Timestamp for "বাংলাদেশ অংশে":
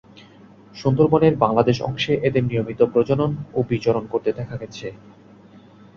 1.35-2.13